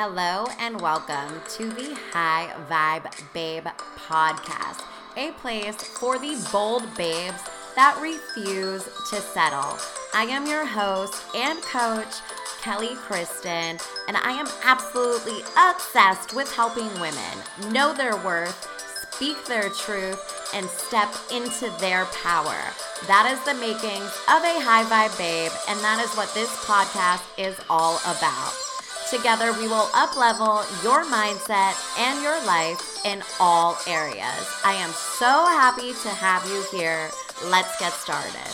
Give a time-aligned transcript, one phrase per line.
[0.00, 3.66] Hello and welcome to the High Vibe Babe
[3.96, 4.84] podcast,
[5.16, 7.42] a place for the bold babes
[7.74, 9.76] that refuse to settle.
[10.14, 12.14] I am your host and coach,
[12.60, 18.68] Kelly Kristen, and I am absolutely obsessed with helping women know their worth,
[19.10, 20.22] speak their truth,
[20.54, 22.54] and step into their power.
[23.08, 27.24] That is the makings of a high vibe babe, and that is what this podcast
[27.36, 28.67] is all about.
[29.10, 34.46] Together, we will uplevel your mindset and your life in all areas.
[34.62, 37.08] I am so happy to have you here.
[37.46, 38.52] Let's get started.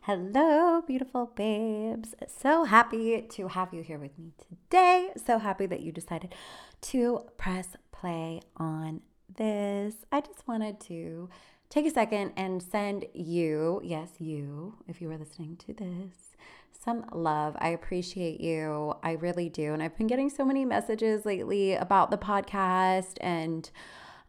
[0.00, 2.14] Hello, beautiful babes.
[2.26, 5.10] So happy to have you here with me today.
[5.26, 6.34] So happy that you decided
[6.82, 9.02] to press play on
[9.36, 9.94] this.
[10.10, 11.28] I just wanted to
[11.68, 16.36] take a second and send you, yes, you, if you are listening to this,
[16.72, 17.56] some love.
[17.58, 18.94] I appreciate you.
[19.02, 19.72] I really do.
[19.72, 23.68] And I've been getting so many messages lately about the podcast and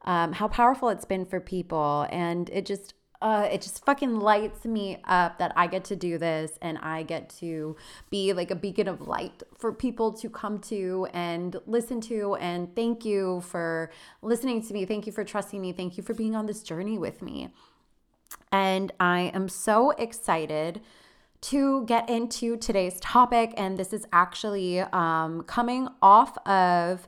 [0.06, 2.08] um, how powerful it's been for people.
[2.10, 6.18] And it just, uh, it just fucking lights me up that I get to do
[6.18, 7.76] this and I get to
[8.10, 12.36] be like a beacon of light for people to come to and listen to.
[12.36, 14.86] And thank you for listening to me.
[14.86, 15.72] Thank you for trusting me.
[15.72, 17.50] Thank you for being on this journey with me.
[18.52, 20.82] And I am so excited
[21.40, 23.54] to get into today's topic.
[23.58, 27.08] And this is actually um, coming off of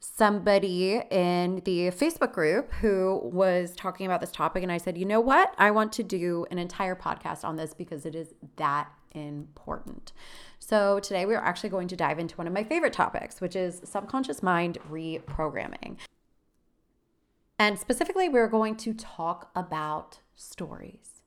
[0.00, 4.62] somebody in the Facebook group who was talking about this topic.
[4.62, 5.54] And I said, you know what?
[5.58, 10.12] I want to do an entire podcast on this because it is that important.
[10.58, 13.54] So today we are actually going to dive into one of my favorite topics, which
[13.54, 15.96] is subconscious mind reprogramming.
[17.58, 21.22] And specifically, we're going to talk about stories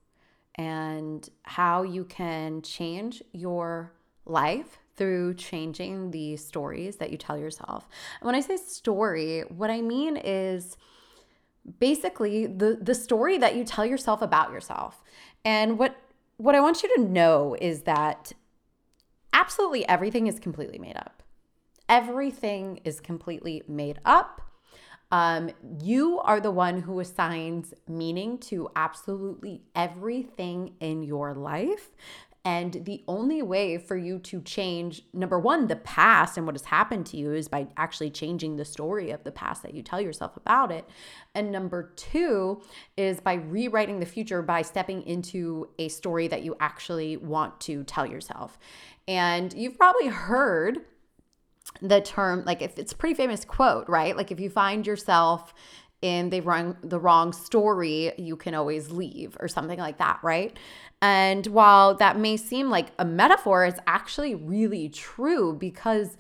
[0.55, 3.93] and how you can change your
[4.25, 7.87] life through changing the stories that you tell yourself.
[8.19, 10.77] And when I say story, what I mean is
[11.79, 15.01] basically the the story that you tell yourself about yourself.
[15.45, 15.95] And what
[16.37, 18.33] what I want you to know is that
[19.31, 21.23] absolutely everything is completely made up.
[21.89, 24.41] Everything is completely made up.
[25.11, 31.91] Um, you are the one who assigns meaning to absolutely everything in your life.
[32.45, 36.65] And the only way for you to change, number one, the past and what has
[36.65, 40.01] happened to you is by actually changing the story of the past that you tell
[40.01, 40.85] yourself about it.
[41.33, 42.61] And number two
[42.97, 47.85] is by rewriting the future by stepping into a story that you actually want to
[47.85, 48.59] tell yourself.
[49.07, 50.79] And you've probably heard
[51.81, 55.53] the term like if it's a pretty famous quote right like if you find yourself
[56.03, 60.55] in the wrong the wrong story you can always leave or something like that right?
[61.01, 66.17] And while that may seem like a metaphor it's actually really true because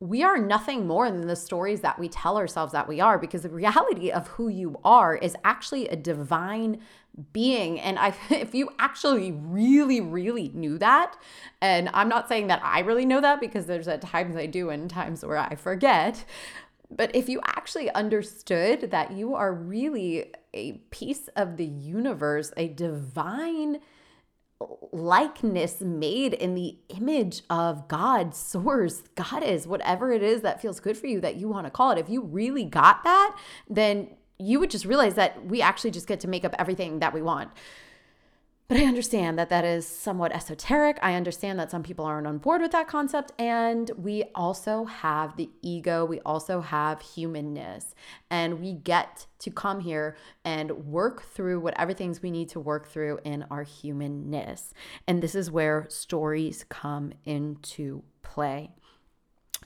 [0.00, 3.42] we are nothing more than the stories that we tell ourselves that we are because
[3.42, 6.80] the reality of who you are is actually a divine
[7.32, 7.80] being.
[7.80, 11.16] And I if you actually really really knew that
[11.60, 14.70] and I'm not saying that I really know that because there's at times I do
[14.70, 16.24] and times where I forget
[16.96, 22.68] but if you actually understood that you are really a piece of the universe a
[22.68, 23.80] divine
[24.92, 30.96] likeness made in the image of God, source, goddess, whatever it is that feels good
[30.96, 31.98] for you that you want to call it.
[31.98, 33.36] If you really got that,
[33.68, 37.12] then you would just realize that we actually just get to make up everything that
[37.12, 37.50] we want.
[38.66, 40.98] But I understand that that is somewhat esoteric.
[41.02, 43.32] I understand that some people aren't on board with that concept.
[43.38, 47.94] And we also have the ego, we also have humanness.
[48.30, 50.16] And we get to come here
[50.46, 54.72] and work through whatever things we need to work through in our humanness.
[55.06, 58.70] And this is where stories come into play.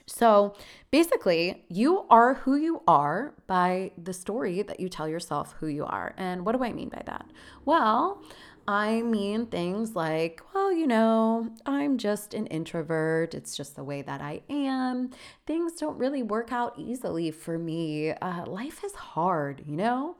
[0.09, 0.55] So
[0.91, 5.85] basically, you are who you are by the story that you tell yourself who you
[5.85, 6.15] are.
[6.17, 7.27] And what do I mean by that?
[7.63, 8.23] Well,
[8.69, 13.33] I mean things like, well, you know, I'm just an introvert.
[13.33, 15.09] It's just the way that I am.
[15.47, 18.11] Things don't really work out easily for me.
[18.11, 20.17] Uh, life is hard, you know?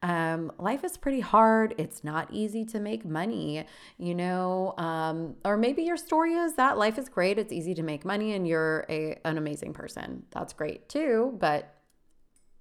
[0.00, 1.74] Um, life is pretty hard.
[1.76, 3.66] It's not easy to make money,
[3.96, 4.74] you know.
[4.78, 8.32] Um, or maybe your story is that life is great, it's easy to make money,
[8.34, 10.22] and you're a, an amazing person.
[10.30, 11.36] That's great too.
[11.40, 11.74] But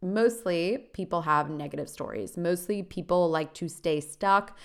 [0.01, 2.37] mostly people have negative stories.
[2.37, 4.57] Mostly people like to stay stuck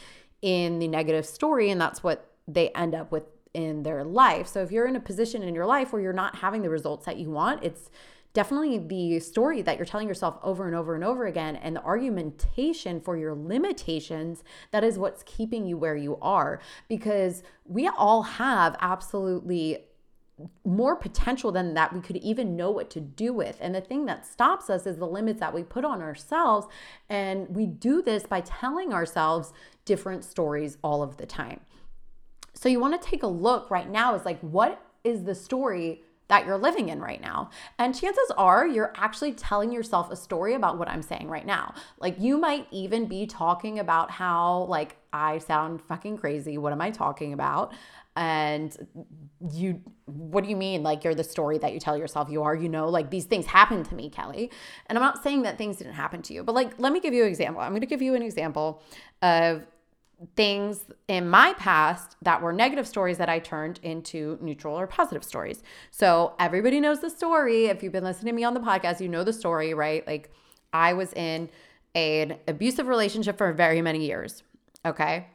[0.43, 3.25] in the negative story, and that's what they end up with
[3.55, 4.47] in their life.
[4.47, 7.07] So if you're in a position in your life where you're not having the results
[7.07, 7.91] that you want, it's
[8.33, 11.83] definitely the story that you're telling yourself over and over and over again and the
[11.83, 18.23] argumentation for your limitations that is what's keeping you where you are because we all
[18.23, 19.85] have absolutely
[20.65, 23.59] more potential than that we could even know what to do with.
[23.61, 26.67] And the thing that stops us is the limits that we put on ourselves.
[27.09, 29.53] And we do this by telling ourselves
[29.85, 31.61] different stories all of the time.
[32.55, 36.03] So you want to take a look right now is like, what is the story
[36.29, 37.51] that you're living in right now.
[37.79, 41.75] And chances are you're actually telling yourself a story about what I'm saying right now.
[41.99, 46.59] Like you might even be talking about how like I sound fucking crazy.
[46.59, 47.73] What am I talking about?
[48.15, 48.77] And
[49.53, 52.55] you what do you mean like you're the story that you tell yourself you are,
[52.55, 54.51] you know, like these things happened to me, Kelly.
[54.87, 57.15] And I'm not saying that things didn't happen to you, but like let me give
[57.15, 57.63] you an example.
[57.63, 58.83] I'm going to give you an example
[59.23, 59.67] of
[60.37, 65.25] things in my past that were negative stories that I turned into neutral or positive
[65.25, 65.63] stories.
[65.91, 67.67] So everybody knows the story.
[67.67, 70.07] If you've been listening to me on the podcast, you know the story, right?
[70.07, 70.31] Like
[70.73, 71.49] I was in
[71.95, 74.43] an abusive relationship for very many years.
[74.85, 75.27] Okay.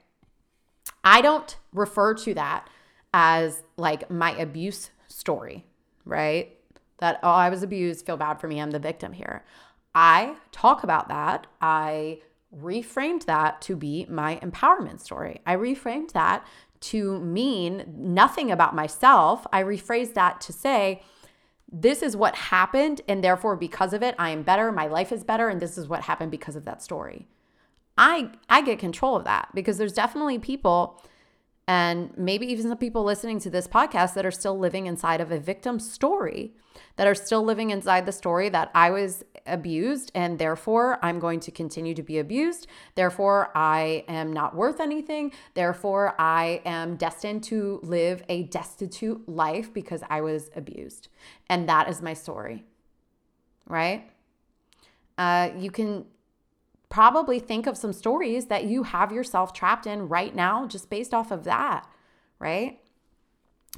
[1.04, 2.68] I don't refer to that
[3.14, 5.66] as like my abuse story,
[6.06, 6.54] right?
[7.00, 9.46] That, oh, I was abused, feel bad for me, I'm the victim here.
[9.94, 11.48] I talk about that.
[11.62, 12.20] I
[12.56, 15.42] reframed that to be my empowerment story.
[15.46, 16.46] I reframed that
[16.80, 19.48] to mean nothing about myself.
[19.52, 21.02] I rephrased that to say,
[21.72, 25.24] this is what happened, and therefore, because of it, I am better, my life is
[25.24, 27.28] better, and this is what happened because of that story.
[27.98, 31.02] I I get control of that because there's definitely people
[31.68, 35.32] and maybe even some people listening to this podcast that are still living inside of
[35.32, 36.54] a victim story,
[36.96, 41.42] that are still living inside the story that I was abused and therefore I'm going
[41.42, 42.68] to continue to be abused.
[42.96, 45.34] Therefore, I am not worth anything.
[45.56, 51.10] Therefore, I am destined to live a destitute life because I was abused.
[51.50, 52.64] And that is my story,
[53.68, 54.10] right?
[55.18, 56.06] Uh, you can
[56.90, 61.14] probably think of some stories that you have yourself trapped in right now just based
[61.14, 61.88] off of that,
[62.40, 62.80] right?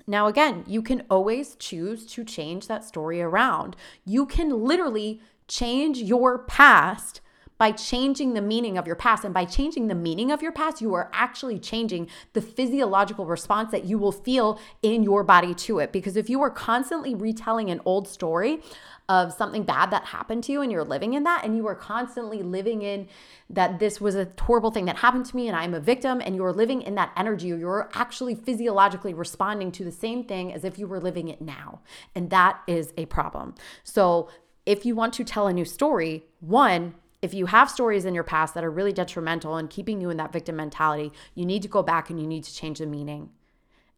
[0.07, 3.75] Now, again, you can always choose to change that story around.
[4.05, 7.21] You can literally change your past
[7.59, 9.23] by changing the meaning of your past.
[9.23, 13.69] And by changing the meaning of your past, you are actually changing the physiological response
[13.71, 15.91] that you will feel in your body to it.
[15.91, 18.61] Because if you are constantly retelling an old story
[19.09, 21.75] of something bad that happened to you and you're living in that, and you are
[21.75, 23.07] constantly living in
[23.49, 26.35] that this was a horrible thing that happened to me and I'm a victim, and
[26.35, 30.79] you're living in that energy, you're actually physiologically responding to the same thing as if
[30.79, 31.81] you were living it now.
[32.15, 33.55] And that is a problem.
[33.83, 34.29] So,
[34.65, 38.23] if you want to tell a new story, one, if you have stories in your
[38.23, 41.67] past that are really detrimental and keeping you in that victim mentality, you need to
[41.67, 43.29] go back and you need to change the meaning.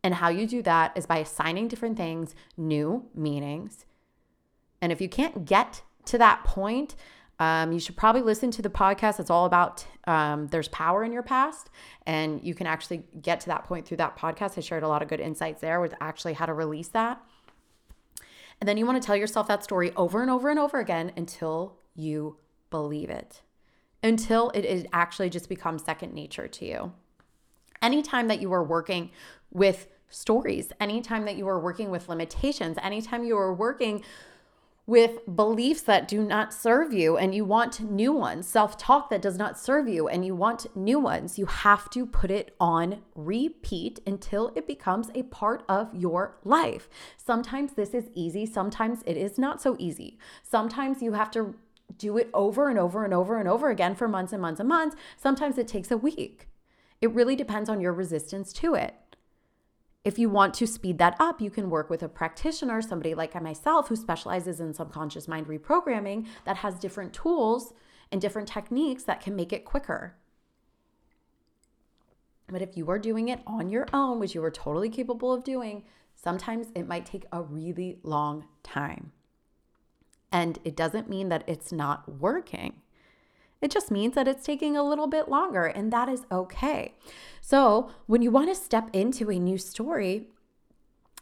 [0.04, 3.86] And how you do that is by assigning different things new meanings.
[4.82, 6.96] And if you can't get to that point,
[7.40, 9.20] um, you should probably listen to the podcast.
[9.20, 11.70] It's all about um, there's power in your past,
[12.06, 14.58] and you can actually get to that point through that podcast.
[14.58, 17.22] I shared a lot of good insights there with actually how to release that.
[18.60, 21.12] And then you want to tell yourself that story over and over and over again
[21.18, 22.38] until you
[22.72, 23.42] believe it,
[24.02, 26.94] until it is actually just becomes second nature to you.
[27.82, 29.12] Anytime that you are working
[29.52, 34.04] with stories, anytime that you are working with limitations, anytime you are working
[34.88, 39.22] with beliefs that do not serve you and you want new ones, self talk that
[39.22, 43.02] does not serve you and you want new ones, you have to put it on
[43.16, 46.90] repeat until it becomes a part of your life.
[47.16, 50.18] Sometimes this is easy, sometimes it is not so easy.
[50.44, 51.56] Sometimes you have to
[51.98, 54.70] do it over and over and over and over again for months and months and
[54.70, 54.96] months.
[55.18, 56.48] Sometimes it takes a week.
[57.02, 58.96] It really depends on your resistance to it.
[60.04, 63.40] If you want to speed that up, you can work with a practitioner, somebody like
[63.42, 67.74] myself who specializes in subconscious mind reprogramming that has different tools
[68.12, 70.16] and different techniques that can make it quicker.
[72.48, 75.44] But if you are doing it on your own, which you are totally capable of
[75.44, 75.84] doing,
[76.16, 79.12] sometimes it might take a really long time.
[80.32, 82.82] And it doesn't mean that it's not working.
[83.62, 86.96] It just means that it's taking a little bit longer, and that is okay.
[87.42, 90.28] So, when you want to step into a new story,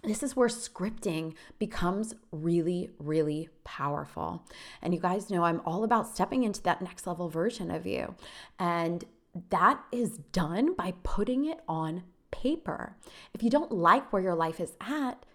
[0.03, 4.45] this is where scripting becomes really, really powerful.
[4.81, 8.15] And you guys know I'm all about stepping into that next level version of you.
[8.57, 9.03] And
[9.49, 12.95] that is done by putting it on paper.
[13.33, 15.25] If you don't like where your life is at,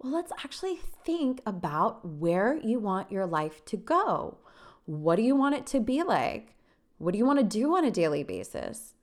[0.00, 4.38] well, let's actually think about where you want your life to go.
[4.86, 6.56] What do you want it to be like?
[6.98, 8.94] What do you want to do on a daily basis?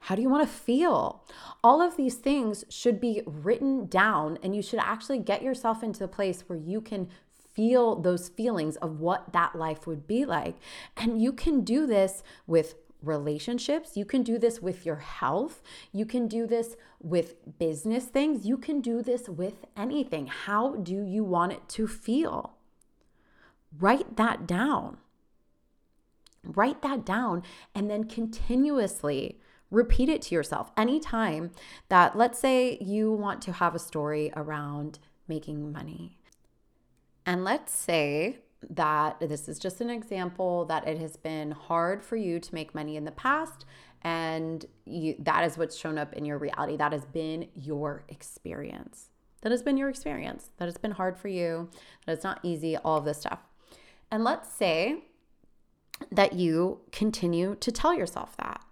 [0.00, 1.24] How do you want to feel?
[1.62, 6.04] All of these things should be written down, and you should actually get yourself into
[6.04, 7.08] a place where you can
[7.52, 10.56] feel those feelings of what that life would be like.
[10.96, 13.96] And you can do this with relationships.
[13.96, 15.62] You can do this with your health.
[15.92, 18.46] You can do this with business things.
[18.46, 20.26] You can do this with anything.
[20.26, 22.56] How do you want it to feel?
[23.78, 24.98] Write that down.
[26.44, 27.42] Write that down
[27.74, 30.70] and then continuously repeat it to yourself.
[30.76, 31.50] Anytime
[31.88, 36.18] that, let's say, you want to have a story around making money.
[37.24, 38.38] And let's say
[38.70, 42.74] that this is just an example that it has been hard for you to make
[42.74, 43.64] money in the past
[44.02, 46.76] and you, that is what's shown up in your reality.
[46.76, 49.10] That has been your experience.
[49.40, 50.50] That has been your experience.
[50.58, 51.70] That it's been hard for you.
[52.06, 53.40] That it's not easy all of this stuff.
[54.10, 55.04] And let's say
[56.12, 58.62] that you continue to tell yourself that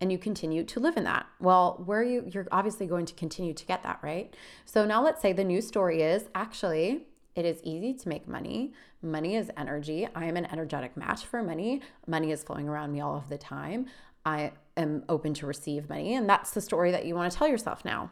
[0.00, 1.26] and you continue to live in that.
[1.40, 4.34] Well, where you you're obviously going to continue to get that, right?
[4.64, 8.72] So now let's say the new story is actually it is easy to make money.
[9.02, 10.08] Money is energy.
[10.14, 11.82] I am an energetic match for money.
[12.06, 13.86] Money is flowing around me all of the time.
[14.24, 16.14] I am open to receive money.
[16.14, 18.10] And that's the story that you want to tell yourself now.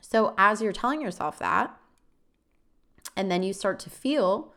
[0.00, 1.76] So, as you're telling yourself that,
[3.16, 4.52] and then you start to feel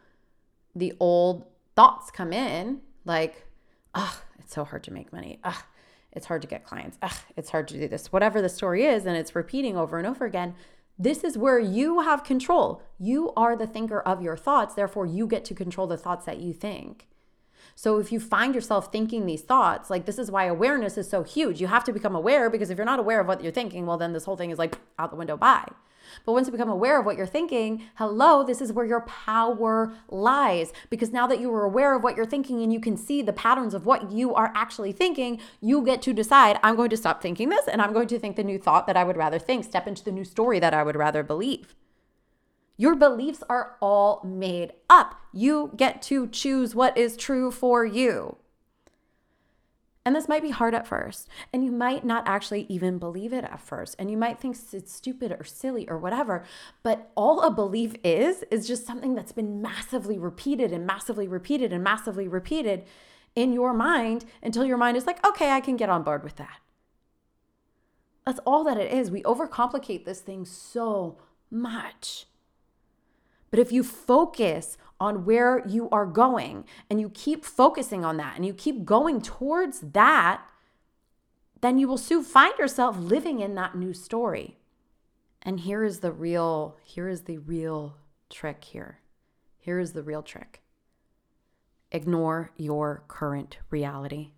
[0.75, 3.47] the old thoughts come in, like,
[3.95, 5.39] oh, it's so hard to make money.
[5.43, 5.63] Ugh,
[6.11, 6.97] it's hard to get clients.
[7.01, 8.11] Ugh, it's hard to do this.
[8.11, 10.53] Whatever the story is, and it's repeating over and over again.
[11.01, 12.83] This is where you have control.
[12.99, 14.75] You are the thinker of your thoughts.
[14.75, 17.07] Therefore, you get to control the thoughts that you think.
[17.73, 21.23] So if you find yourself thinking these thoughts, like this is why awareness is so
[21.23, 21.59] huge.
[21.59, 23.97] You have to become aware because if you're not aware of what you're thinking, well,
[23.97, 25.37] then this whole thing is like out the window.
[25.37, 25.67] Bye.
[26.25, 29.93] But once you become aware of what you're thinking, hello, this is where your power
[30.09, 30.73] lies.
[30.89, 33.33] Because now that you are aware of what you're thinking and you can see the
[33.33, 37.21] patterns of what you are actually thinking, you get to decide, I'm going to stop
[37.21, 39.65] thinking this and I'm going to think the new thought that I would rather think,
[39.65, 41.75] step into the new story that I would rather believe.
[42.77, 45.15] Your beliefs are all made up.
[45.31, 48.37] You get to choose what is true for you.
[50.03, 53.43] And this might be hard at first, and you might not actually even believe it
[53.43, 56.43] at first, and you might think it's stupid or silly or whatever.
[56.81, 61.71] But all a belief is, is just something that's been massively repeated and massively repeated
[61.71, 62.83] and massively repeated
[63.35, 66.37] in your mind until your mind is like, okay, I can get on board with
[66.37, 66.61] that.
[68.25, 69.11] That's all that it is.
[69.11, 71.17] We overcomplicate this thing so
[71.51, 72.25] much.
[73.51, 78.35] But if you focus on where you are going and you keep focusing on that
[78.35, 80.43] and you keep going towards that,
[81.61, 84.59] then you will soon find yourself living in that new story.
[85.41, 87.97] And here is the real here is the real
[88.29, 88.99] trick here.
[89.57, 90.61] Here is the real trick.
[91.91, 94.33] Ignore your current reality.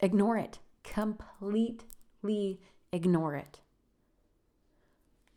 [0.00, 0.58] Ignore it.
[0.82, 2.60] Completely
[2.92, 3.60] ignore it.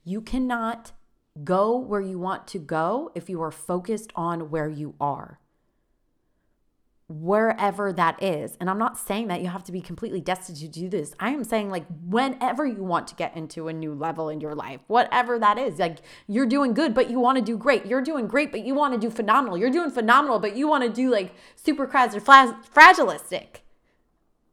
[0.03, 0.93] You cannot
[1.43, 5.39] Go where you want to go if you are focused on where you are.
[7.07, 8.55] Wherever that is.
[8.59, 11.13] And I'm not saying that you have to be completely destitute to do this.
[11.19, 14.53] I am saying, like, whenever you want to get into a new level in your
[14.53, 17.87] life, whatever that is, like, you're doing good, but you want to do great.
[17.87, 19.57] You're doing great, but you want to do phenomenal.
[19.57, 23.63] You're doing phenomenal, but you want to do like super crass or fragilistic.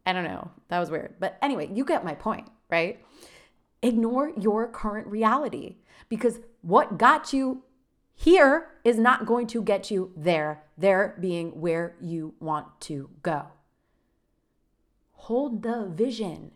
[0.07, 0.51] I don't know.
[0.69, 1.17] That was weird.
[1.19, 3.05] But anyway, you get my point, right?
[3.83, 5.77] Ignore your current reality
[6.09, 7.63] because what got you
[8.15, 13.49] here is not going to get you there, there being where you want to go.
[15.13, 16.53] Hold the vision.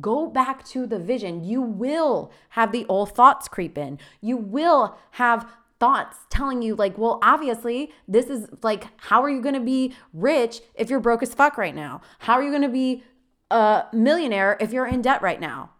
[0.00, 1.44] Go back to the vision.
[1.44, 3.98] You will have the old thoughts creep in.
[4.20, 9.40] You will have thoughts telling you, like, well, obviously, this is like, how are you
[9.40, 12.00] going to be rich if you're broke as fuck right now?
[12.20, 13.04] How are you going to be
[13.50, 15.70] a millionaire if you're in debt right now?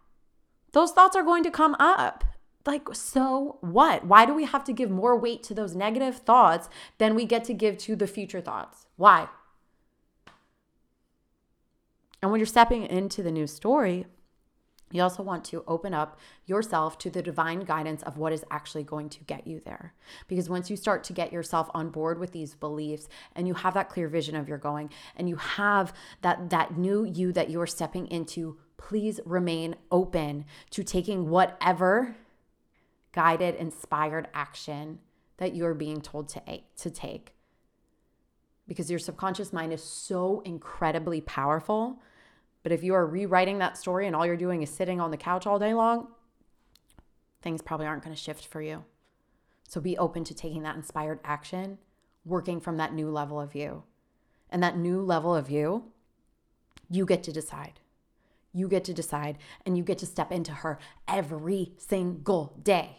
[0.71, 2.23] Those thoughts are going to come up
[2.67, 4.05] like so what?
[4.05, 7.43] Why do we have to give more weight to those negative thoughts than we get
[7.45, 8.85] to give to the future thoughts?
[8.97, 9.29] Why?
[12.21, 14.05] And when you're stepping into the new story
[14.91, 18.83] you also want to open up yourself to the divine guidance of what is actually
[18.83, 19.93] going to get you there.
[20.27, 23.73] Because once you start to get yourself on board with these beliefs and you have
[23.73, 27.67] that clear vision of your going and you have that that new you that you're
[27.67, 32.15] stepping into, please remain open to taking whatever
[33.11, 34.99] guided, inspired action
[35.37, 36.41] that you're being told to,
[36.77, 37.33] to take.
[38.67, 41.99] Because your subconscious mind is so incredibly powerful.
[42.63, 45.17] But if you are rewriting that story and all you're doing is sitting on the
[45.17, 46.07] couch all day long,
[47.41, 48.83] things probably aren't going to shift for you.
[49.67, 51.77] So be open to taking that inspired action,
[52.25, 53.83] working from that new level of you.
[54.49, 55.91] And that new level of you,
[56.89, 57.79] you get to decide.
[58.57, 62.97] You get to decide and you get to step into her every single day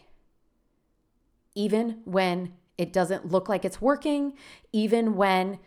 [1.58, 4.32] even when it doesn't look like it's working,
[4.72, 5.58] even when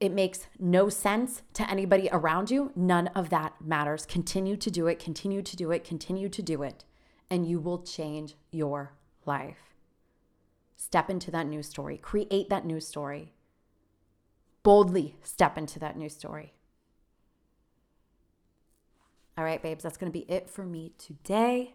[0.00, 4.04] it makes no sense to anybody around you, none of that matters.
[4.04, 6.84] Continue to do it, continue to do it, continue to do it,
[7.30, 9.76] and you will change your life.
[10.76, 13.32] Step into that new story, create that new story.
[14.64, 16.54] Boldly step into that new story.
[19.40, 21.72] All right, babes, that's going to be it for me today.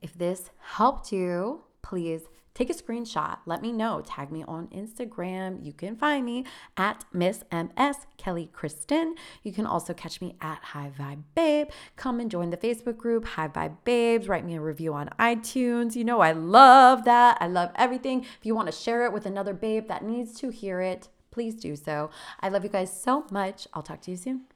[0.00, 2.22] If this helped you, please
[2.54, 3.38] take a screenshot.
[3.46, 4.02] Let me know.
[4.04, 5.64] Tag me on Instagram.
[5.64, 6.44] You can find me
[6.76, 9.14] at Miss MS Kelly Kristen.
[9.44, 11.68] You can also catch me at High Vibe Babe.
[11.94, 14.26] Come and join the Facebook group High Vibe Babes.
[14.26, 15.94] Write me a review on iTunes.
[15.94, 17.38] You know I love that.
[17.40, 18.22] I love everything.
[18.22, 21.54] If you want to share it with another babe that needs to hear it, please
[21.54, 22.10] do so.
[22.40, 23.68] I love you guys so much.
[23.72, 24.46] I'll talk to you soon.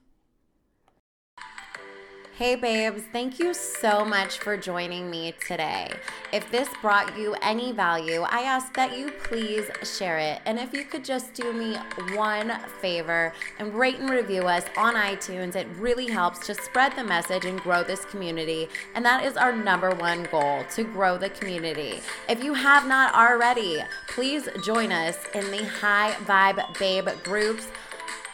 [2.37, 5.91] Hey, babes, thank you so much for joining me today.
[6.35, 10.43] If this brought you any value, I ask that you please share it.
[10.45, 11.79] And if you could just do me
[12.15, 12.53] one
[12.83, 17.47] favor and rate and review us on iTunes, it really helps to spread the message
[17.47, 18.69] and grow this community.
[18.95, 22.01] And that is our number one goal to grow the community.
[22.29, 27.69] If you have not already, please join us in the High Vibe Babe groups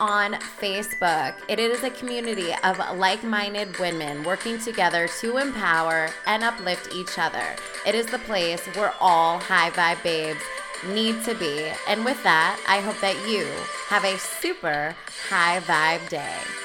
[0.02, 1.32] on Facebook.
[1.46, 7.20] It is a community of like minded women working together to empower and uplift each
[7.20, 7.54] other.
[7.86, 10.42] It is the place where all high vibe babes
[10.88, 11.70] need to be.
[11.86, 13.46] And with that, I hope that you
[13.86, 14.96] have a super
[15.28, 16.61] high vibe day.